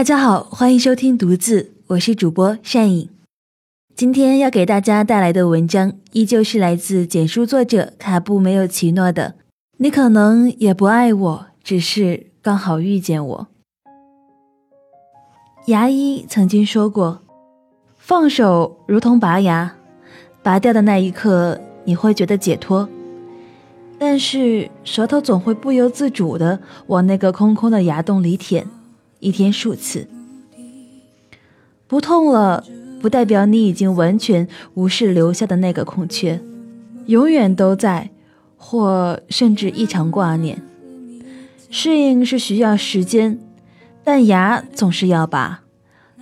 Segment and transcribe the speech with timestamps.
[0.00, 3.10] 大家好，欢迎收听独自，我是主播善影。
[3.94, 9.34] 今天要给大家带来的文章，依旧是来自简书作者卡布没有奇诺的。
[9.76, 13.48] 你可能也不爱我，只是刚好遇见我。
[15.66, 17.20] 牙医曾经说过，
[17.98, 19.74] 放手如同拔牙，
[20.42, 22.88] 拔掉的那一刻你会觉得解脱，
[23.98, 28.66] 但是舌头总会不由自主的往那个空空的牙洞里舔。
[29.20, 30.08] 一天数次，
[31.86, 32.64] 不痛了，
[33.00, 36.40] 不代表你已经完全无视留下的那个空缺，
[37.06, 38.10] 永远都在，
[38.56, 40.62] 或甚至异常挂念。
[41.70, 43.38] 适应是需要时间，
[44.02, 45.62] 但牙总是要拔，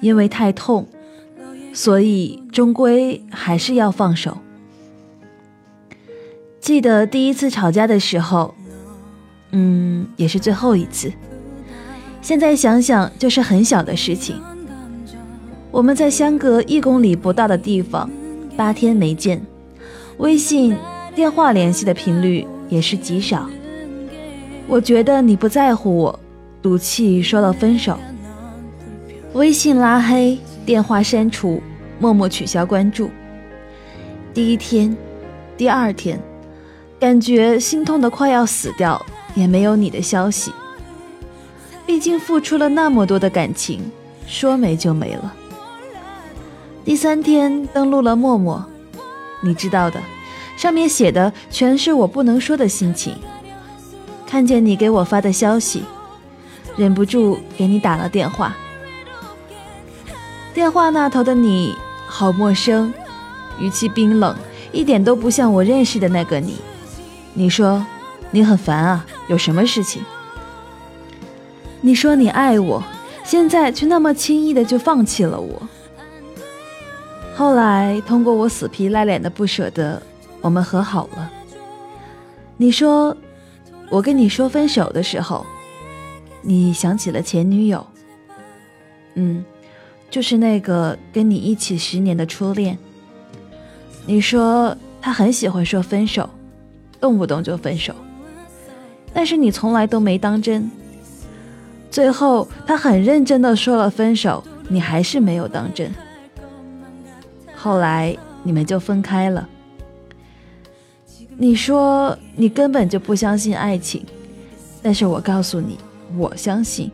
[0.00, 0.88] 因为太痛，
[1.72, 4.38] 所以终归还是要放手。
[6.60, 8.54] 记得第一次吵架的时候，
[9.52, 11.12] 嗯，也是最后一次。
[12.22, 14.40] 现在想想，就是很小的事情。
[15.70, 18.10] 我们在相隔一公里不到的地方，
[18.56, 19.40] 八天没见，
[20.18, 20.76] 微信、
[21.14, 23.48] 电话联系的频率也是极少。
[24.66, 26.20] 我觉得你不在乎我，
[26.60, 27.98] 赌气说了分手，
[29.32, 31.62] 微信拉黑，电话删除，
[31.98, 33.10] 默默取消关注。
[34.34, 34.96] 第一天，
[35.56, 36.20] 第二天，
[37.00, 39.04] 感觉心痛的快要死掉，
[39.34, 40.52] 也没有你的消息。
[41.90, 43.90] 毕竟付出了那么多的感情，
[44.24, 45.34] 说没就没了。
[46.84, 48.64] 第三天登录了陌陌，
[49.40, 50.00] 你知道的，
[50.56, 53.16] 上面写的全是我不能说的心情。
[54.24, 55.82] 看见你给我发的消息，
[56.76, 58.56] 忍不住给你打了电话。
[60.54, 61.74] 电话那头的你
[62.06, 62.94] 好陌生，
[63.58, 64.36] 语气冰冷，
[64.70, 66.54] 一点都不像我认识的那个你。
[67.34, 67.84] 你说
[68.30, 70.00] 你很烦啊，有什么事情？
[71.82, 72.82] 你说你爱我，
[73.24, 75.62] 现在却那么轻易的就放弃了我。
[77.34, 80.02] 后来通过我死皮赖脸的不舍得，
[80.42, 81.32] 我们和好了。
[82.58, 83.16] 你说
[83.88, 85.46] 我跟你说分手的时候，
[86.42, 87.86] 你想起了前女友，
[89.14, 89.42] 嗯，
[90.10, 92.76] 就是那个跟你一起十年的初恋。
[94.04, 96.28] 你说他很喜欢说分手，
[97.00, 97.94] 动不动就分手，
[99.14, 100.70] 但是你从来都没当真。
[101.90, 105.92] 最后，他很认真的说了分手，你还是没有当真。
[107.56, 109.48] 后来你们就分开了。
[111.36, 114.04] 你说你根本就不相信爱情，
[114.82, 115.78] 但是我告诉你，
[116.16, 116.90] 我相信。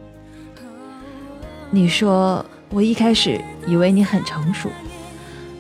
[1.70, 4.70] 你说我一开始以为你很成熟，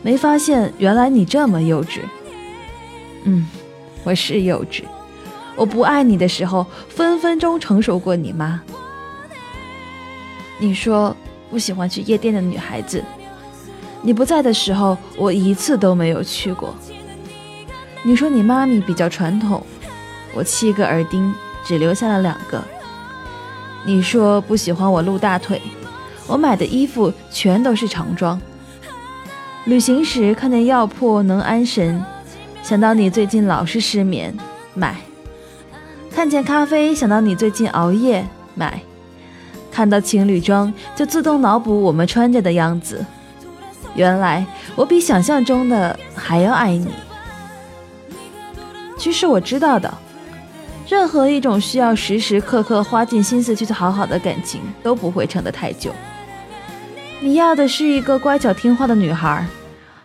[0.02, 2.00] 没发现原来你这么幼稚。
[3.24, 3.46] 嗯，
[4.02, 4.84] 我是幼稚。
[5.56, 8.62] 我不爱你的时候，分分钟成熟过你吗。
[10.58, 11.14] 你说
[11.50, 13.04] 不喜欢去夜店的女孩子，
[14.02, 16.74] 你不在的时候，我一次都没有去过。
[18.02, 19.64] 你说你妈咪比较传统，
[20.34, 21.34] 我七个耳钉
[21.64, 22.62] 只留下了两个。
[23.84, 25.60] 你说不喜欢我露大腿，
[26.26, 28.40] 我买的衣服全都是长装。
[29.64, 32.02] 旅行时看见药铺能安神，
[32.62, 34.36] 想到你最近老是失眠，
[34.74, 34.96] 买。
[36.10, 38.80] 看见咖啡想到你最近熬夜，买。
[39.76, 43.04] 看到情侣装就自动脑补我们穿着的样子，
[43.94, 44.42] 原来
[44.74, 46.88] 我比想象中的还要爱你。
[48.96, 49.92] 其实我知道的，
[50.88, 55.92] 任何一种需要时时刻刻花尽心思去讨好的感情都不会撑得太久。
[57.20, 59.46] 你要的是一个乖巧听话的女孩，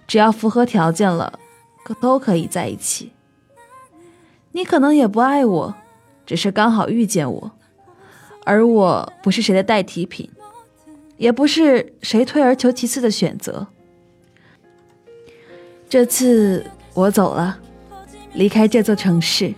[0.05, 1.39] 只要符合条件了，
[1.85, 3.13] 可都可以在一起。
[4.51, 5.75] 你可能也不爱我，
[6.25, 7.51] 只是刚好遇见我。
[8.45, 10.29] 而我不是谁的代替品，
[11.17, 13.67] 也不是谁退而求其次的选择。
[15.87, 17.59] 这次我走了，
[18.33, 19.53] 离开这座城市，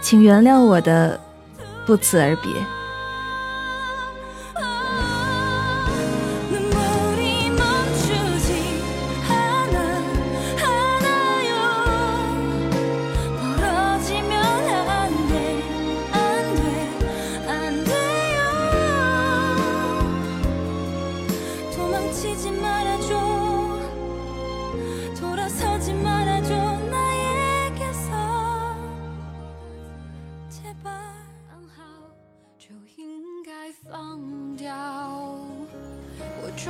[0.00, 1.18] 请原谅我的
[1.86, 2.52] 不辞而别。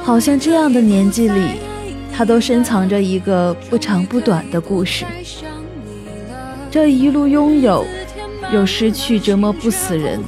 [0.03, 1.59] 好像这样的年纪里，
[2.15, 5.05] 他都深藏着一个不长不短的故事。
[6.71, 7.85] 这一路拥有，
[8.53, 10.21] 有失去，折磨不死人。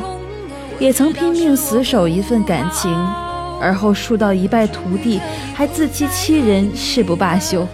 [0.78, 2.90] 也曾拼命死守一份感情，
[3.60, 5.20] 而后输到一败涂地，
[5.54, 7.66] 还自欺欺人，誓不罢休。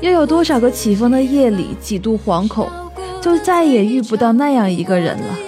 [0.00, 2.68] 又有多少个起风的夜里，几度惶恐，
[3.20, 5.45] 就再也遇不到那样一个人了？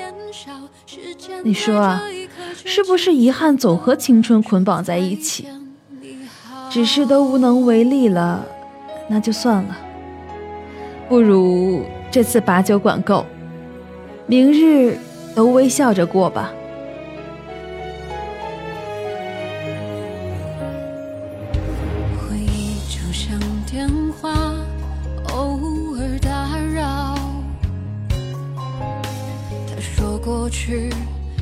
[1.45, 2.03] 你说啊，
[2.65, 5.47] 是不是遗憾总和青春捆绑在一起？
[6.71, 8.45] 只是都无能为力了，
[9.09, 9.77] 那就算了。
[11.09, 13.25] 不如这次把酒管够，
[14.27, 14.99] 明日
[15.35, 16.53] 都微笑着过吧。
[22.21, 23.89] 回忆就像电
[24.21, 24.53] 话，
[25.33, 27.15] 偶尔打扰。
[28.11, 30.91] 他说过去